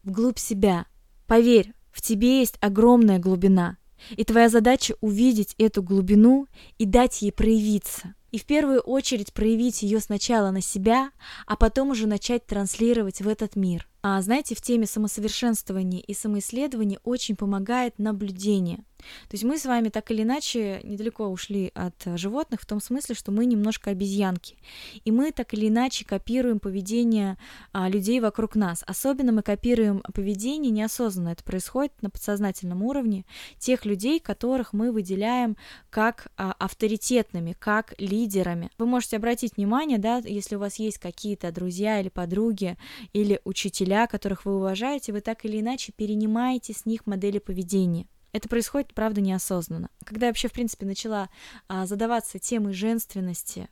вглубь 0.05 0.39
себя. 0.39 0.87
Поверь, 1.27 1.75
в 1.91 2.01
тебе 2.01 2.39
есть 2.39 2.57
огромная 2.61 3.19
глубина, 3.19 3.77
и 4.11 4.25
твоя 4.25 4.49
задача 4.49 4.95
увидеть 5.01 5.55
эту 5.59 5.83
глубину 5.83 6.47
и 6.79 6.85
дать 6.85 7.23
ей 7.23 7.33
проявиться. 7.33 8.15
И 8.31 8.39
в 8.39 8.45
первую 8.45 8.81
очередь 8.81 9.33
проявить 9.33 9.83
ее 9.83 10.01
сначала 10.01 10.51
на 10.51 10.61
себя, 10.61 11.11
а 11.47 11.57
потом 11.57 11.91
уже 11.91 12.07
начать 12.07 12.47
транслировать 12.47 13.21
в 13.21 13.29
этот 13.29 13.57
мир. 13.57 13.89
А 14.03 14.21
знаете, 14.23 14.55
в 14.55 14.61
теме 14.61 14.87
самосовершенствования 14.87 16.01
и 16.01 16.15
самоисследования 16.15 17.01
очень 17.03 17.37
помогает 17.37 17.99
наблюдение. 17.99 18.85
То 19.29 19.35
есть 19.35 19.45
мы 19.45 19.59
с 19.59 19.65
вами 19.65 19.89
так 19.89 20.11
или 20.11 20.23
иначе 20.23 20.81
недалеко 20.83 21.29
ушли 21.29 21.71
от 21.75 21.95
животных 22.19 22.61
в 22.61 22.67
том 22.67 22.81
смысле, 22.81 23.15
что 23.15 23.31
мы 23.31 23.45
немножко 23.47 23.91
обезьянки. 23.91 24.57
И 25.05 25.11
мы 25.11 25.31
так 25.33 25.55
или 25.55 25.69
иначе 25.69 26.05
копируем 26.05 26.59
поведение 26.59 27.39
а, 27.73 27.89
людей 27.89 28.21
вокруг 28.21 28.57
нас. 28.57 28.83
Особенно 28.87 29.33
мы 29.33 29.43
копируем 29.43 30.03
поведение 30.13 30.71
неосознанно. 30.71 31.31
Это 31.31 31.45
происходит 31.45 31.93
на 32.03 32.11
подсознательном 32.11 32.83
уровне 32.83 33.25
тех 33.59 33.85
людей, 33.85 34.21
которых 34.21 34.73
мы 34.73 34.91
выделяем 34.91 35.57
как 35.91 36.29
а, 36.37 36.53
авторитетными, 36.59 37.55
как 37.59 37.95
лидерами. 37.99 38.71
Вы 38.79 38.87
можете 38.87 39.17
обратить 39.17 39.57
внимание, 39.57 39.99
да, 39.99 40.19
если 40.19 40.57
у 40.57 40.61
вас 40.61 40.77
есть 40.77 40.99
какие-то 40.99 41.53
друзья 41.53 42.01
или 42.01 42.09
подруги 42.09 42.77
или 43.13 43.41
учителя, 43.45 43.88
которых 44.07 44.45
вы 44.45 44.57
уважаете, 44.57 45.13
вы 45.13 45.21
так 45.21 45.45
или 45.45 45.61
иначе 45.61 45.93
перенимаете 45.93 46.73
с 46.73 46.87
них 46.87 47.07
модели 47.07 47.39
поведения. 47.39 48.07
Это 48.33 48.49
происходит, 48.49 48.93
правда, 48.93 49.21
неосознанно. 49.23 49.89
Когда 50.05 50.27
я 50.27 50.31
вообще, 50.31 50.49
в 50.49 50.53
принципе, 50.53 50.85
начала 50.85 51.31
а, 51.67 51.87
задаваться 51.87 52.39
темой 52.39 52.75
женственности 52.75 53.69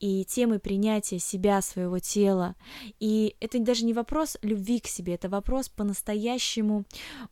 и 0.00 0.24
темой 0.24 0.60
принятия 0.60 1.18
себя, 1.18 1.60
своего 1.60 1.98
тела, 1.98 2.56
и 3.00 3.36
это 3.40 3.58
даже 3.58 3.84
не 3.84 3.92
вопрос 3.92 4.38
любви 4.40 4.80
к 4.80 4.86
себе, 4.86 5.14
это 5.14 5.28
вопрос 5.28 5.68
по-настоящему 5.68 6.84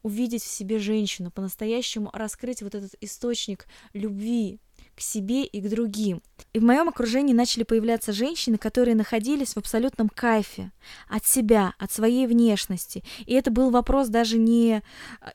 увидеть 0.02 0.42
в 0.42 0.50
себе 0.50 0.78
женщину, 0.78 1.30
по-настоящему 1.30 2.10
раскрыть 2.12 2.62
вот 2.62 2.74
этот 2.74 2.94
источник 3.00 3.66
любви, 3.94 4.60
к 4.96 5.00
себе 5.00 5.44
и 5.44 5.60
к 5.60 5.68
другим. 5.68 6.22
И 6.52 6.58
в 6.58 6.64
моем 6.64 6.88
окружении 6.88 7.34
начали 7.34 7.64
появляться 7.64 8.12
женщины, 8.12 8.56
которые 8.56 8.94
находились 8.94 9.54
в 9.54 9.58
абсолютном 9.58 10.08
кайфе 10.08 10.72
от 11.08 11.26
себя, 11.26 11.74
от 11.78 11.92
своей 11.92 12.26
внешности. 12.26 13.04
И 13.26 13.34
это 13.34 13.50
был 13.50 13.70
вопрос 13.70 14.08
даже 14.08 14.38
не 14.38 14.82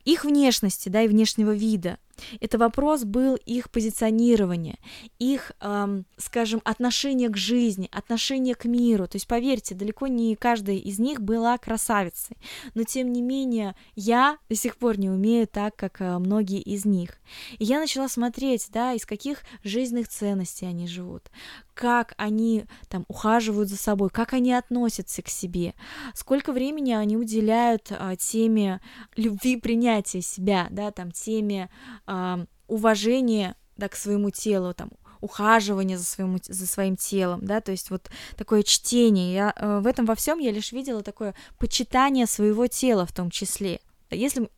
их 0.03 0.25
внешности, 0.25 0.89
да, 0.89 1.03
и 1.03 1.08
внешнего 1.08 1.51
вида, 1.51 2.00
это 2.40 2.58
вопрос 2.58 3.04
был 3.04 3.36
их 3.36 3.70
позиционирования, 3.70 4.78
их, 5.20 5.51
эм, 5.62 6.06
скажем, 6.18 6.62
отношения 6.63 7.30
к 7.30 7.38
жизни, 7.38 7.90
отношения 7.92 8.56
к 8.56 8.66
миру. 8.66 9.08
То 9.08 9.16
есть, 9.16 9.28
поверьте, 9.28 9.75
далеко 9.75 10.08
не 10.08 10.36
каждая 10.36 10.78
из 10.78 11.00
них 11.00 11.22
была 11.22 11.58
красавицей, 11.58 12.38
но 12.74 12.84
тем 12.84 13.12
не 13.12 13.22
менее 13.22 13.75
я 13.96 14.38
до 14.50 14.56
сих 14.56 14.78
пор 14.78 15.00
не 15.00 15.10
умею 15.10 15.48
так, 15.48 15.75
как 15.75 16.01
э, 16.01 16.18
многие 16.18 16.62
из 16.62 16.86
них. 16.86 17.20
И 17.58 17.66
я 17.66 17.80
начала 17.80 18.08
смотреть, 18.08 18.68
да, 18.72 18.94
из 18.94 19.06
каких 19.06 19.44
жизненных 19.63 20.08
ценностей 20.08 20.66
они 20.66 20.88
живут, 20.88 21.30
как 21.74 22.13
они 22.18 22.66
там 22.90 23.06
ухаживают 23.08 23.70
за 23.70 23.78
собой, 23.78 24.10
как 24.10 24.34
они 24.34 24.54
относятся 24.54 25.22
к 25.22 25.28
себе, 25.28 25.74
сколько 26.13 26.51
времени 26.51 26.92
они 26.92 27.18
уделяют 27.18 27.92
а, 27.92 28.16
теме 28.16 28.82
любви, 29.16 29.58
принятия 29.58 30.22
себя, 30.22 30.68
да, 30.70 30.92
там 30.92 31.12
теме 31.12 31.70
а, 32.06 32.46
уважения 32.68 33.56
да, 33.78 33.90
к 33.90 33.96
своему 33.96 34.30
телу, 34.30 34.74
там 34.74 34.92
ухаживание 35.22 35.98
за 35.98 36.04
своим, 36.04 36.40
за 36.44 36.68
своим 36.68 36.98
телом, 36.98 37.46
да, 37.46 37.62
то 37.62 37.72
есть 37.72 37.90
вот 37.92 38.10
такое 38.36 38.63
чтение. 38.63 39.34
Я, 39.34 39.54
э, 39.56 39.80
в 39.80 39.88
этом 39.88 40.06
во 40.06 40.16
всем 40.16 40.40
я 40.40 40.51
лишь 40.51 40.72
видела 40.72 41.04
такое 41.04 41.36
почитание 41.60 42.25
своего 42.25 42.68
тела 42.68 43.06
в 43.06 43.13
том 43.13 43.30
числе. 43.30 43.80
Если 44.15 44.50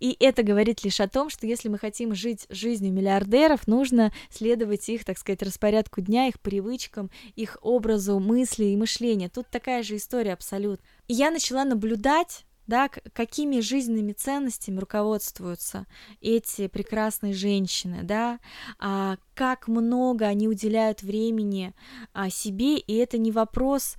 и 0.00 0.16
это 0.20 0.42
говорит 0.42 0.84
лишь 0.84 1.00
о 1.00 1.08
том, 1.08 1.30
что 1.30 1.46
если 1.46 1.68
мы 1.68 1.78
хотим 1.78 2.14
жить 2.14 2.46
жизнью 2.50 2.92
миллиардеров, 2.92 3.66
нужно 3.66 4.12
следовать 4.30 4.88
их, 4.88 5.04
так 5.04 5.18
сказать, 5.18 5.42
распорядку 5.42 6.00
дня, 6.00 6.28
их 6.28 6.40
привычкам, 6.40 7.10
их 7.34 7.56
образу 7.62 8.18
мысли 8.18 8.66
и 8.66 8.76
мышления. 8.76 9.28
Тут 9.28 9.48
такая 9.48 9.82
же 9.82 9.96
история 9.96 10.32
абсолютно. 10.34 10.84
И 11.08 11.14
я 11.14 11.30
начала 11.30 11.64
наблюдать 11.64 12.44
да, 12.66 12.88
какими 12.88 13.60
жизненными 13.60 14.12
ценностями 14.12 14.78
руководствуются 14.78 15.86
эти 16.20 16.68
прекрасные 16.68 17.34
женщины, 17.34 18.00
да, 18.04 18.38
а, 18.78 19.16
как 19.34 19.66
много 19.66 20.26
они 20.26 20.46
уделяют 20.48 21.02
времени 21.02 21.74
а, 22.12 22.30
себе, 22.30 22.78
и 22.78 22.94
это 22.94 23.18
не 23.18 23.32
вопрос 23.32 23.96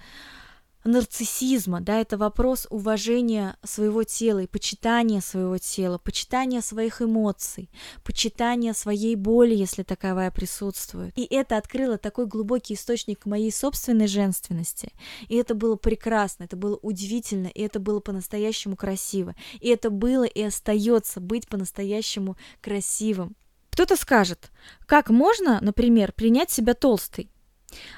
нарциссизма, 0.84 1.82
да, 1.82 2.00
это 2.00 2.18
вопрос 2.18 2.68
уважения 2.70 3.58
своего 3.64 4.04
тела 4.04 4.40
и 4.40 4.48
почитания 4.48 5.22
своего 5.22 5.58
тела, 5.58 5.98
почитания 5.98 6.62
своих 6.62 7.02
эмоций, 7.02 7.70
почитания 8.04 8.74
своей 8.74 9.16
боли, 9.16 9.56
если 9.56 9.84
таковая 9.84 10.32
присутствует. 10.32 11.18
И 11.18 11.24
это 11.24 11.58
открыло 11.58 11.98
такой 11.98 12.26
глубокий 12.26 12.74
источник 12.74 13.26
моей 13.26 13.52
собственной 13.52 14.08
женственности. 14.08 14.92
И 15.28 15.36
это 15.36 15.56
было 15.56 15.76
прекрасно, 15.76 16.44
это 16.44 16.56
было 16.56 16.78
удивительно, 16.82 17.48
и 17.48 17.62
это 17.62 17.80
было 17.80 18.00
по-настоящему 18.00 18.76
красиво. 18.76 19.36
И 19.60 19.70
это 19.70 19.90
было 19.90 20.24
и 20.24 20.42
остается 20.42 21.20
быть 21.20 21.48
по-настоящему 21.48 22.38
красивым. 22.62 23.36
Кто-то 23.74 23.96
скажет, 23.96 24.52
как 24.86 25.10
можно, 25.10 25.58
например, 25.60 26.12
принять 26.12 26.52
себя 26.52 26.76
толстой? 26.76 27.33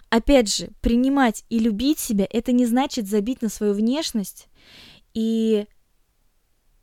Опять 0.09 0.53
же, 0.53 0.69
принимать 0.81 1.43
и 1.49 1.59
любить 1.59 1.99
себя– 1.99 2.27
это 2.31 2.51
не 2.51 2.65
значит 2.65 3.07
забить 3.07 3.41
на 3.41 3.49
свою 3.49 3.73
внешность, 3.73 4.47
и 5.13 5.65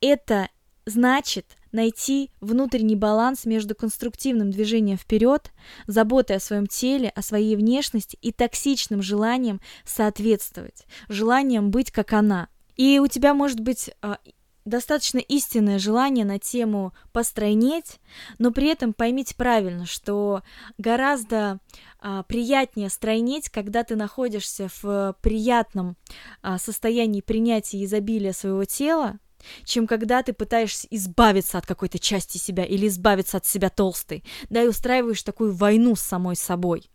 это 0.01 0.49
значит 0.85 1.57
найти 1.71 2.31
внутренний 2.41 2.97
баланс 2.97 3.45
между 3.47 3.75
конструктивным 3.75 4.51
движением 4.51 4.99
вперед, 4.99 5.53
заботой 5.87 6.37
о 6.37 6.41
своем 6.41 6.67
теле, 6.67 7.09
о 7.09 7.23
своей 7.23 7.57
внешности 7.57 8.19
и 8.21 8.33
токсичным 8.33 9.03
желанием 9.03 9.61
соответствовать, 9.85 10.85
желанием 11.09 11.71
быть 11.71 11.91
как 11.91 12.13
она. 12.13 12.49
И 12.77 12.99
у 12.99 13.07
тебя 13.07 13.35
может 13.35 13.61
быть 13.61 13.91
а, 14.03 14.19
достаточно 14.65 15.19
истинное 15.19 15.79
желание 15.79 16.25
на 16.25 16.39
тему 16.39 16.93
постройнеть, 17.13 18.01
но 18.39 18.53
при 18.53 18.69
этом 18.69 18.93
поймите 18.93 19.35
правильно, 19.35 19.87
что 19.87 20.43
гораздо 20.79 21.59
а, 21.99 22.23
приятнее 22.25 22.89
стройнеть, 22.89 23.49
когда 23.49 23.85
ты 23.85 23.97
находишься 23.97 24.69
в 24.83 25.17
приятном 25.21 25.97
а, 26.43 26.59
состоянии 26.59 27.21
принятия 27.21 27.85
изобилия 27.85 28.33
своего 28.33 28.65
тела, 28.65 29.19
чем 29.65 29.87
когда 29.87 30.23
ты 30.23 30.33
пытаешься 30.33 30.87
избавиться 30.91 31.59
от 31.59 31.67
какой-то 31.67 31.99
части 31.99 32.39
себя 32.39 32.65
или 32.65 32.87
избавиться 32.87 33.39
от 33.39 33.47
себя 33.47 33.71
толстой, 33.71 34.25
да, 34.51 34.63
и 34.63 34.69
устраиваешь 34.69 35.23
такую 35.23 35.53
войну 35.53 35.97
с 35.97 36.01
самой 36.01 36.37
собой. 36.37 36.89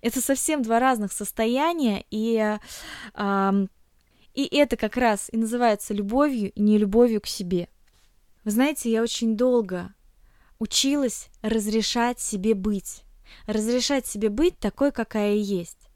Это 0.00 0.20
совсем 0.20 0.62
два 0.62 0.78
разных 0.80 1.12
состояния, 1.12 2.04
и 2.10 2.58
а, 3.14 3.54
и 4.34 4.44
это 4.56 4.76
как 4.76 4.96
раз 4.96 5.28
и 5.32 5.36
называется 5.36 5.94
любовью 5.94 6.52
и 6.52 6.60
не 6.60 6.78
любовью 6.78 7.20
к 7.20 7.26
себе. 7.26 7.68
Вы 8.44 8.50
знаете, 8.50 8.90
я 8.90 9.02
очень 9.02 9.36
долго 9.36 9.94
училась 10.58 11.28
разрешать 11.42 12.20
себе 12.20 12.54
быть. 12.54 13.02
Разрешать 13.46 14.06
себе 14.06 14.30
быть 14.30 14.58
такой, 14.58 14.92
какая 14.92 15.34
я 15.34 15.40
есть. 15.40 15.88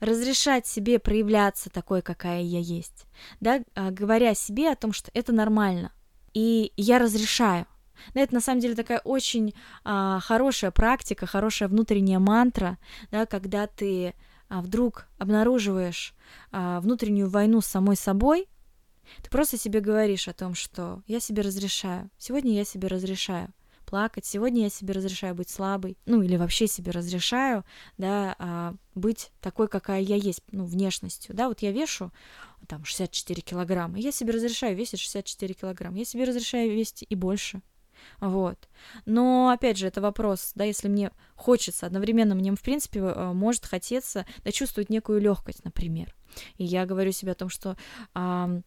Разрешать 0.00 0.66
себе 0.66 0.98
проявляться 0.98 1.70
такой, 1.70 2.02
какая 2.02 2.42
я 2.42 2.60
есть. 2.60 3.06
Да, 3.40 3.62
а, 3.74 3.90
говоря 3.90 4.34
себе 4.34 4.70
о 4.70 4.76
том, 4.76 4.92
что 4.92 5.10
это 5.14 5.32
нормально. 5.32 5.92
И 6.32 6.72
я 6.76 6.98
разрешаю. 6.98 7.66
Да, 8.14 8.20
это 8.20 8.34
на 8.34 8.40
самом 8.40 8.60
деле 8.60 8.74
такая 8.74 9.00
очень 9.00 9.54
а, 9.84 10.20
хорошая 10.20 10.70
практика, 10.70 11.26
хорошая 11.26 11.68
внутренняя 11.68 12.18
мантра, 12.18 12.78
да, 13.10 13.26
когда 13.26 13.66
ты 13.66 14.14
вдруг 14.48 15.08
обнаруживаешь 15.18 16.14
а, 16.52 16.80
внутреннюю 16.80 17.28
войну 17.28 17.60
с 17.60 17.66
самой 17.66 17.96
собой, 17.96 18.48
ты 19.22 19.30
просто 19.30 19.56
себе 19.56 19.80
говоришь 19.80 20.28
о 20.28 20.32
том, 20.32 20.54
что 20.54 21.02
я 21.06 21.20
себе 21.20 21.42
разрешаю, 21.42 22.10
сегодня 22.18 22.54
я 22.54 22.64
себе 22.64 22.88
разрешаю 22.88 23.52
плакать, 23.86 24.26
сегодня 24.26 24.64
я 24.64 24.70
себе 24.70 24.92
разрешаю 24.92 25.34
быть 25.34 25.48
слабой, 25.48 25.96
ну 26.06 26.20
или 26.20 26.36
вообще 26.36 26.66
себе 26.66 26.90
разрешаю, 26.90 27.64
да, 27.96 28.34
а, 28.38 28.74
быть 28.94 29.30
такой, 29.40 29.68
какая 29.68 30.00
я 30.00 30.16
есть, 30.16 30.42
ну, 30.50 30.64
внешностью, 30.64 31.34
да, 31.34 31.48
вот 31.48 31.62
я 31.62 31.70
вешу 31.70 32.12
там 32.66 32.84
64 32.84 33.40
килограмма, 33.42 33.98
я 33.98 34.10
себе 34.10 34.32
разрешаю 34.32 34.76
весить 34.76 34.98
64 34.98 35.54
килограмма, 35.54 35.98
я 35.98 36.04
себе 36.04 36.24
разрешаю 36.24 36.72
весить 36.72 37.06
и 37.08 37.14
больше, 37.14 37.62
Вот. 38.20 38.68
Но, 39.04 39.50
опять 39.50 39.78
же, 39.78 39.86
это 39.86 40.00
вопрос, 40.00 40.52
да, 40.54 40.64
если 40.64 40.88
мне 40.88 41.10
хочется, 41.34 41.86
одновременно 41.86 42.34
мне, 42.34 42.52
в 42.54 42.62
принципе, 42.62 43.00
э, 43.00 43.32
может 43.32 43.66
хотеться, 43.66 44.26
да, 44.44 44.52
чувствовать 44.52 44.90
некую 44.90 45.20
легкость, 45.20 45.64
например. 45.64 46.14
И 46.56 46.64
я 46.64 46.86
говорю 46.86 47.12
себе 47.12 47.32
о 47.32 47.36
том, 47.36 47.48
что 47.48 47.76
а, 48.14 48.60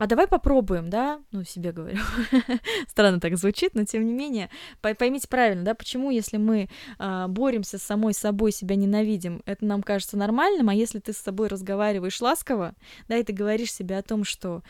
а 0.00 0.06
давай 0.06 0.26
попробуем, 0.26 0.88
да, 0.88 1.20
ну, 1.30 1.44
себе 1.44 1.72
говорю, 1.72 1.98
странно 2.88 3.20
так 3.20 3.36
звучит, 3.36 3.74
но 3.74 3.84
тем 3.84 4.06
не 4.06 4.14
менее, 4.14 4.48
поймите 4.80 5.28
правильно, 5.28 5.62
да, 5.62 5.74
почему, 5.74 6.10
если 6.10 6.38
мы 6.38 6.70
э, 6.98 7.26
боремся 7.28 7.76
с 7.76 7.82
самой 7.82 8.14
собой, 8.14 8.50
себя 8.50 8.76
ненавидим, 8.76 9.42
это 9.44 9.66
нам 9.66 9.82
кажется 9.82 10.16
нормальным, 10.16 10.70
а 10.70 10.74
если 10.74 11.00
ты 11.00 11.12
с 11.12 11.18
собой 11.18 11.48
разговариваешь 11.48 12.18
ласково, 12.22 12.74
да, 13.08 13.18
и 13.18 13.22
ты 13.22 13.34
говоришь 13.34 13.74
себе 13.74 13.98
о 13.98 14.02
том, 14.02 14.24
что, 14.24 14.62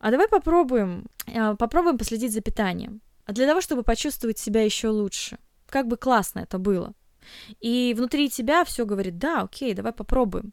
а 0.00 0.10
давай 0.10 0.26
попробуем, 0.26 1.06
э, 1.28 1.54
попробуем 1.54 1.96
последить 1.96 2.32
за 2.32 2.40
питанием, 2.40 3.00
а 3.26 3.32
для 3.32 3.46
того, 3.46 3.60
чтобы 3.60 3.82
почувствовать 3.82 4.38
себя 4.38 4.62
еще 4.62 4.88
лучше, 4.88 5.38
как 5.68 5.88
бы 5.88 5.96
классно 5.96 6.40
это 6.40 6.58
было, 6.58 6.94
и 7.60 7.94
внутри 7.96 8.28
тебя 8.28 8.64
все 8.64 8.84
говорит, 8.84 9.18
да, 9.18 9.42
окей, 9.42 9.74
давай 9.74 9.92
попробуем. 9.92 10.52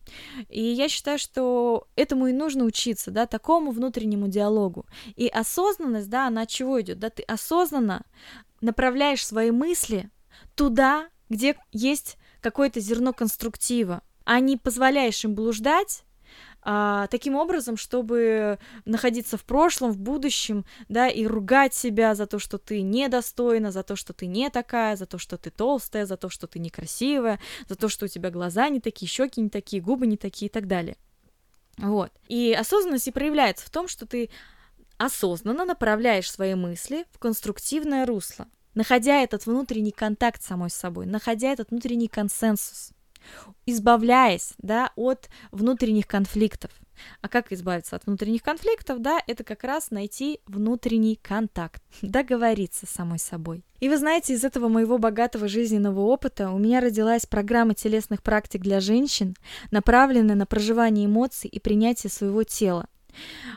И 0.49 0.61
я 0.61 0.89
считаю, 0.89 1.19
что 1.19 1.87
этому 1.95 2.27
и 2.27 2.33
нужно 2.33 2.65
учиться, 2.65 3.11
да, 3.11 3.25
такому 3.25 3.71
внутреннему 3.71 4.27
диалогу. 4.27 4.85
И 5.15 5.27
осознанность, 5.27 6.09
да, 6.09 6.27
она 6.27 6.43
от 6.43 6.49
чего 6.49 6.81
идет? 6.81 6.99
Да, 6.99 7.09
ты 7.09 7.23
осознанно 7.23 8.05
направляешь 8.61 9.25
свои 9.25 9.51
мысли 9.51 10.09
туда, 10.55 11.09
где 11.29 11.57
есть 11.71 12.17
какое-то 12.41 12.79
зерно 12.79 13.13
конструктива, 13.13 14.01
а 14.23 14.39
не 14.39 14.57
позволяешь 14.57 15.23
им 15.23 15.35
блуждать 15.35 16.03
а, 16.63 17.07
таким 17.07 17.35
образом, 17.35 17.75
чтобы 17.75 18.59
находиться 18.85 19.37
в 19.37 19.43
прошлом, 19.43 19.91
в 19.91 19.97
будущем, 19.97 20.65
да, 20.89 21.07
и 21.07 21.25
ругать 21.25 21.73
себя 21.73 22.13
за 22.13 22.27
то, 22.27 22.37
что 22.37 22.57
ты 22.57 22.81
недостойна, 22.81 23.71
за 23.71 23.83
то, 23.83 23.95
что 23.95 24.13
ты 24.13 24.27
не 24.27 24.49
такая, 24.49 24.95
за 24.95 25.05
то, 25.05 25.17
что 25.17 25.37
ты 25.37 25.49
толстая, 25.49 26.05
за 26.05 26.17
то, 26.17 26.29
что 26.29 26.47
ты 26.47 26.59
некрасивая, 26.59 27.39
за 27.67 27.75
то, 27.75 27.89
что 27.89 28.05
у 28.05 28.07
тебя 28.07 28.29
глаза 28.29 28.69
не 28.69 28.79
такие, 28.79 29.09
щеки 29.09 29.41
не 29.41 29.49
такие, 29.49 29.81
губы 29.81 30.05
не 30.05 30.17
такие 30.17 30.49
и 30.49 30.51
так 30.51 30.67
далее. 30.67 30.97
Вот. 31.77 32.11
И 32.27 32.53
осознанность 32.53 33.07
и 33.07 33.11
проявляется 33.11 33.65
в 33.65 33.71
том, 33.71 33.87
что 33.87 34.05
ты 34.05 34.29
осознанно 34.97 35.65
направляешь 35.65 36.31
свои 36.31 36.53
мысли 36.53 37.05
в 37.11 37.17
конструктивное 37.17 38.05
русло, 38.05 38.47
находя 38.75 39.23
этот 39.23 39.47
внутренний 39.47 39.91
контакт 39.91 40.43
с 40.43 40.47
самой 40.47 40.69
собой, 40.69 41.07
находя 41.07 41.51
этот 41.51 41.71
внутренний 41.71 42.07
консенсус 42.07 42.91
избавляясь, 43.65 44.53
да, 44.57 44.91
от 44.95 45.29
внутренних 45.51 46.07
конфликтов. 46.07 46.71
А 47.21 47.27
как 47.27 47.51
избавиться 47.51 47.95
от 47.95 48.05
внутренних 48.05 48.43
конфликтов, 48.43 48.99
да, 49.01 49.19
это 49.27 49.43
как 49.43 49.63
раз 49.63 49.91
найти 49.91 50.39
внутренний 50.45 51.15
контакт, 51.15 51.81
договориться 52.01 52.85
с 52.85 52.89
самой 52.89 53.19
собой. 53.19 53.63
И 53.79 53.89
вы 53.89 53.97
знаете, 53.97 54.33
из 54.33 54.43
этого 54.43 54.67
моего 54.67 54.97
богатого 54.97 55.47
жизненного 55.47 56.01
опыта 56.01 56.51
у 56.51 56.59
меня 56.59 56.81
родилась 56.81 57.25
программа 57.25 57.73
телесных 57.73 58.21
практик 58.21 58.61
для 58.61 58.79
женщин, 58.79 59.35
направленная 59.71 60.35
на 60.35 60.45
проживание 60.45 61.07
эмоций 61.07 61.49
и 61.49 61.59
принятие 61.59 62.11
своего 62.11 62.43
тела. 62.43 62.87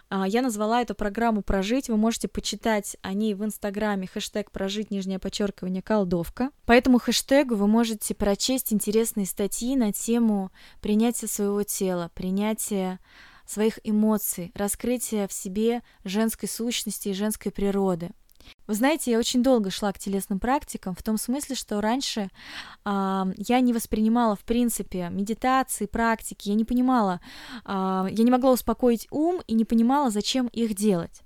А, 0.09 0.27
я 0.27 0.43
назвала 0.43 0.83
эту 0.83 0.95
программу 0.95 1.43
«Прожить». 1.43 1.89
Вы 1.89 1.97
можете 1.97 2.29
почитать 2.29 2.97
о 3.03 3.13
ней 3.13 3.35
в 3.35 3.45
Инстаграме 3.45 4.07
хэштег 4.07 4.51
«Прожить, 4.51 4.91
нижнее 4.91 5.19
подчеркивание, 5.19 5.83
колдовка». 5.83 6.51
По 6.67 6.73
этому 6.73 6.99
хэштегу 6.99 7.55
вы 7.57 7.67
можете 7.67 8.15
прочесть 8.15 8.73
интересные 8.73 9.27
статьи 9.27 9.77
на 9.77 9.93
тему 9.93 10.51
принятия 10.81 11.27
своего 11.27 11.63
тела, 11.63 12.11
принятия 12.15 13.01
своих 13.47 13.79
эмоций, 13.85 14.53
раскрытия 14.55 15.29
в 15.29 15.33
себе 15.33 15.83
женской 16.05 16.49
сущности 16.49 17.09
и 17.09 17.15
женской 17.15 17.53
природы. 17.53 18.11
Вы 18.67 18.75
знаете, 18.75 19.11
я 19.11 19.19
очень 19.19 19.43
долго 19.43 19.71
шла 19.71 19.93
к 19.93 19.99
телесным 19.99 20.41
практикам, 20.41 20.95
в 20.95 21.03
том 21.03 21.19
смысле, 21.19 21.55
что 21.55 21.81
раньше 21.81 22.31
э, 22.85 23.25
я 23.37 23.61
не 23.61 23.73
воспринимала, 23.73 24.37
в 24.37 24.45
принципе, 24.45 25.09
медитации, 25.11 25.87
практики, 25.87 26.49
я 26.49 26.55
не 26.55 26.65
понимала, 26.65 27.21
э, 27.65 28.07
я 28.11 28.25
не 28.25 28.31
могла 28.31 28.53
успокоить 28.53 29.07
ум 29.11 29.43
и 29.47 29.55
не 29.55 29.65
понимала, 29.65 30.11
зачем 30.11 30.47
их 30.49 30.75
делать. 30.75 31.23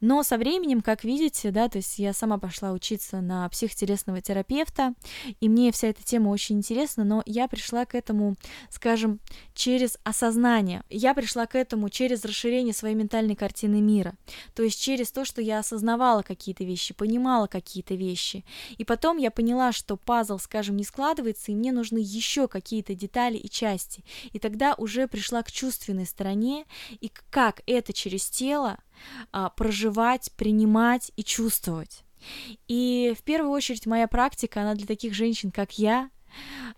Но 0.00 0.22
со 0.22 0.36
временем, 0.36 0.80
как 0.80 1.04
видите, 1.04 1.50
да, 1.50 1.68
то 1.68 1.78
есть 1.78 1.98
я 1.98 2.12
сама 2.12 2.38
пошла 2.38 2.72
учиться 2.72 3.20
на 3.20 3.48
психотелесного 3.48 4.20
терапевта, 4.20 4.94
и 5.40 5.48
мне 5.48 5.72
вся 5.72 5.88
эта 5.88 6.02
тема 6.02 6.28
очень 6.30 6.58
интересна, 6.58 7.04
но 7.04 7.22
я 7.26 7.48
пришла 7.48 7.84
к 7.84 7.94
этому, 7.94 8.36
скажем, 8.70 9.20
через 9.54 9.98
осознание. 10.04 10.82
Я 10.88 11.14
пришла 11.14 11.46
к 11.46 11.54
этому 11.54 11.88
через 11.88 12.24
расширение 12.24 12.74
своей 12.74 12.94
ментальной 12.94 13.36
картины 13.36 13.80
мира. 13.80 14.14
То 14.54 14.62
есть 14.62 14.80
через 14.80 15.10
то, 15.10 15.24
что 15.24 15.40
я 15.40 15.58
осознавала 15.58 16.22
какие-то 16.22 16.64
вещи, 16.64 16.94
понимала 16.94 17.46
какие-то 17.46 17.94
вещи. 17.94 18.44
И 18.76 18.84
потом 18.84 19.16
я 19.16 19.30
поняла, 19.30 19.72
что 19.72 19.96
пазл, 19.96 20.38
скажем, 20.38 20.76
не 20.76 20.84
складывается, 20.84 21.52
и 21.52 21.54
мне 21.54 21.72
нужны 21.72 21.98
еще 21.98 22.48
какие-то 22.48 22.94
детали 22.94 23.36
и 23.36 23.48
части. 23.48 24.04
И 24.32 24.38
тогда 24.38 24.74
уже 24.74 25.08
пришла 25.08 25.42
к 25.42 25.52
чувственной 25.52 26.06
стороне, 26.06 26.64
и 27.00 27.10
как 27.30 27.62
это 27.66 27.92
через 27.92 28.28
тело 28.28 28.78
а, 29.32 29.50
проживать, 29.50 30.32
принимать 30.36 31.12
и 31.16 31.24
чувствовать. 31.24 32.04
И 32.66 33.14
в 33.18 33.22
первую 33.22 33.52
очередь 33.52 33.86
моя 33.86 34.08
практика, 34.08 34.62
она 34.62 34.74
для 34.74 34.86
таких 34.86 35.14
женщин, 35.14 35.50
как 35.50 35.78
я. 35.78 36.10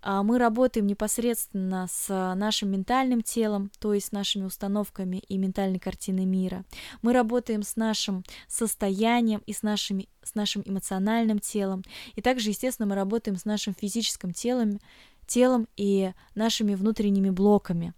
А, 0.03 0.23
мы 0.23 0.39
работаем 0.39 0.87
непосредственно 0.87 1.87
с 1.91 2.35
нашим 2.35 2.71
ментальным 2.71 3.23
телом, 3.23 3.71
то 3.79 3.93
есть 3.93 4.09
с 4.09 4.13
нашими 4.13 4.45
установками 4.45 5.19
и 5.29 5.37
ментальной 5.39 5.79
картиной 5.79 6.25
мира. 6.25 6.65
Мы 7.03 7.13
работаем 7.13 7.63
с 7.63 7.77
нашим 7.77 8.25
состоянием 8.49 9.43
и 9.47 9.53
с, 9.53 9.63
нашими, 9.63 10.09
с 10.23 10.35
нашим 10.35 10.63
эмоциональным 10.65 11.39
телом. 11.39 11.83
И 12.15 12.23
также, 12.23 12.51
естественно, 12.51 12.87
мы 12.87 12.95
работаем 12.95 13.37
с 13.37 13.45
нашим 13.45 13.75
физическим 13.75 14.33
телом, 14.33 14.81
телом 15.27 15.69
и 15.77 16.13
нашими 16.35 16.75
внутренними 16.75 17.31
блоками. 17.31 17.95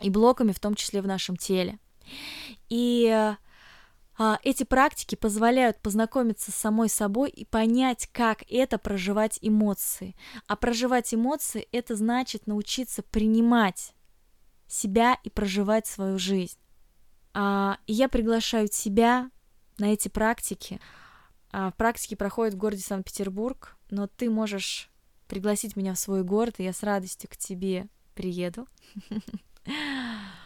И 0.00 0.10
блоками 0.10 0.52
в 0.52 0.58
том 0.58 0.74
числе 0.74 1.00
в 1.00 1.06
нашем 1.06 1.36
теле. 1.36 1.78
И 2.68 3.34
эти 4.42 4.64
практики 4.64 5.14
позволяют 5.14 5.80
познакомиться 5.80 6.50
с 6.50 6.54
самой 6.54 6.88
собой 6.88 7.30
и 7.30 7.44
понять, 7.44 8.08
как 8.12 8.44
это 8.50 8.78
проживать 8.78 9.38
эмоции. 9.40 10.14
А 10.46 10.56
проживать 10.56 11.14
эмоции– 11.14 11.66
это 11.72 11.96
значит 11.96 12.46
научиться 12.46 13.02
принимать 13.02 13.94
себя 14.66 15.18
и 15.22 15.30
проживать 15.30 15.86
свою 15.86 16.18
жизнь. 16.18 16.58
А, 17.34 17.78
и 17.86 17.92
я 17.92 18.08
приглашаю 18.08 18.68
тебя 18.68 19.30
на 19.78 19.92
эти 19.92 20.08
практики. 20.08 20.80
А, 21.50 21.70
практики 21.72 22.14
проходят 22.14 22.54
в 22.54 22.58
городе 22.58 22.82
Санкт-Петербург, 22.82 23.76
но 23.90 24.06
ты 24.06 24.30
можешь 24.30 24.90
пригласить 25.28 25.76
меня 25.76 25.94
в 25.94 25.98
свой 25.98 26.22
город, 26.24 26.56
и 26.58 26.64
я 26.64 26.72
с 26.72 26.82
радостью 26.82 27.30
к 27.30 27.36
тебе 27.36 27.88
приеду. 28.14 28.66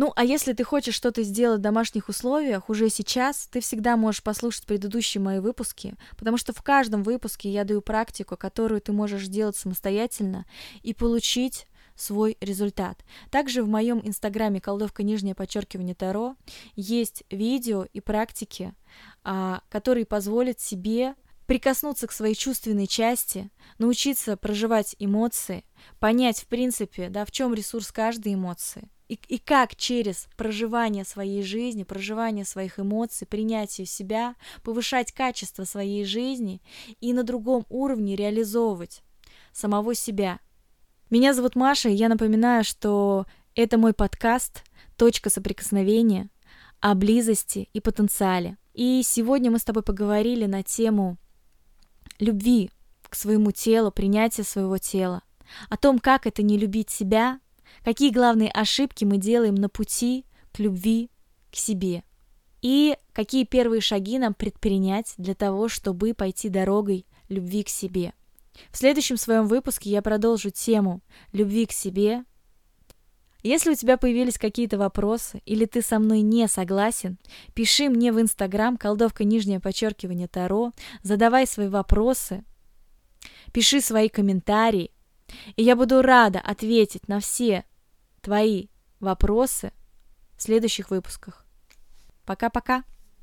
Ну, 0.00 0.14
а 0.16 0.24
если 0.24 0.54
ты 0.54 0.64
хочешь 0.64 0.94
что-то 0.94 1.22
сделать 1.22 1.58
в 1.58 1.62
домашних 1.62 2.08
условиях 2.08 2.70
уже 2.70 2.88
сейчас, 2.88 3.46
ты 3.52 3.60
всегда 3.60 3.98
можешь 3.98 4.22
послушать 4.22 4.64
предыдущие 4.64 5.20
мои 5.20 5.40
выпуски, 5.40 5.94
потому 6.16 6.38
что 6.38 6.54
в 6.54 6.62
каждом 6.62 7.02
выпуске 7.02 7.50
я 7.50 7.64
даю 7.64 7.82
практику, 7.82 8.38
которую 8.38 8.80
ты 8.80 8.92
можешь 8.92 9.26
сделать 9.26 9.56
самостоятельно 9.56 10.46
и 10.80 10.94
получить 10.94 11.66
свой 11.96 12.38
результат. 12.40 13.04
Также 13.30 13.62
в 13.62 13.68
моем 13.68 14.00
инстаграме 14.02 14.58
колдовка 14.58 15.02
нижнее 15.02 15.34
подчеркивание 15.34 15.94
Таро 15.94 16.34
есть 16.76 17.24
видео 17.28 17.84
и 17.92 18.00
практики, 18.00 18.72
а, 19.22 19.60
которые 19.68 20.06
позволят 20.06 20.60
себе 20.60 21.14
прикоснуться 21.44 22.06
к 22.06 22.12
своей 22.12 22.36
чувственной 22.36 22.86
части, 22.86 23.50
научиться 23.76 24.38
проживать 24.38 24.96
эмоции, 24.98 25.66
понять 25.98 26.40
в 26.40 26.46
принципе, 26.46 27.10
да, 27.10 27.26
в 27.26 27.30
чем 27.30 27.52
ресурс 27.52 27.92
каждой 27.92 28.32
эмоции– 28.32 28.88
и, 29.10 29.18
и 29.26 29.38
как 29.38 29.74
через 29.74 30.28
проживание 30.36 31.04
своей 31.04 31.42
жизни, 31.42 31.82
проживание 31.82 32.44
своих 32.44 32.78
эмоций, 32.78 33.26
принятие 33.26 33.84
себя, 33.84 34.36
повышать 34.62 35.10
качество 35.10 35.64
своей 35.64 36.04
жизни 36.04 36.62
и 37.00 37.12
на 37.12 37.24
другом 37.24 37.66
уровне 37.68 38.14
реализовывать 38.14 39.02
самого 39.52 39.96
себя. 39.96 40.38
Меня 41.10 41.34
зовут 41.34 41.56
Маша, 41.56 41.88
и 41.88 41.94
я 41.94 42.08
напоминаю, 42.08 42.62
что 42.62 43.26
это 43.56 43.78
мой 43.78 43.94
подкаст 43.94 44.62
«Точка 44.96 45.28
соприкосновения» 45.28 46.30
о 46.78 46.94
близости 46.94 47.68
и 47.72 47.80
потенциале. 47.80 48.58
И 48.74 49.02
сегодня 49.04 49.50
мы 49.50 49.58
с 49.58 49.64
тобой 49.64 49.82
поговорили 49.82 50.46
на 50.46 50.62
тему 50.62 51.18
любви 52.20 52.70
к 53.08 53.16
своему 53.16 53.50
телу, 53.50 53.90
принятия 53.90 54.44
своего 54.44 54.78
тела, 54.78 55.22
о 55.68 55.76
том, 55.76 55.98
как 55.98 56.28
это 56.28 56.44
не 56.44 56.56
любить 56.56 56.90
себя, 56.90 57.40
какие 57.84 58.10
главные 58.10 58.50
ошибки 58.50 59.04
мы 59.04 59.18
делаем 59.18 59.54
на 59.54 59.68
пути 59.68 60.24
к 60.52 60.58
любви 60.58 61.10
к 61.50 61.56
себе? 61.56 62.04
И 62.62 62.96
какие 63.12 63.44
первые 63.44 63.80
шаги 63.80 64.18
нам 64.18 64.34
предпринять 64.34 65.14
для 65.16 65.34
того, 65.34 65.68
чтобы 65.68 66.14
пойти 66.14 66.48
дорогой 66.48 67.06
любви 67.28 67.62
к 67.62 67.68
себе. 67.68 68.12
В 68.70 68.76
следующем 68.76 69.16
своем 69.16 69.46
выпуске 69.46 69.90
я 69.90 70.02
продолжу 70.02 70.50
тему 70.50 71.00
любви 71.32 71.66
к 71.66 71.72
себе. 71.72 72.24
Если 73.42 73.70
у 73.70 73.74
тебя 73.74 73.96
появились 73.96 74.36
какие-то 74.36 74.76
вопросы 74.76 75.40
или 75.46 75.64
ты 75.64 75.80
со 75.80 75.98
мной 75.98 76.20
не 76.20 76.46
согласен, 76.46 77.18
пиши 77.54 77.88
мне 77.88 78.12
в 78.12 78.20
Инстаграм 78.20 78.76
колдовка 78.76 79.24
нижнее 79.24 79.60
подчеркивание 79.60 80.28
Таро, 80.28 80.72
задавай 81.02 81.46
свои 81.46 81.68
вопросы, 81.68 82.44
пиши 83.52 83.80
свои 83.80 84.10
комментарии, 84.10 84.90
и 85.56 85.62
я 85.62 85.76
буду 85.76 86.02
рада 86.02 86.40
ответить 86.40 87.08
на 87.08 87.20
все 87.20 87.64
твои 88.20 88.68
вопросы 89.00 89.72
в 90.36 90.42
следующих 90.42 90.90
выпусках. 90.90 91.44
Пока-пока! 92.24 92.84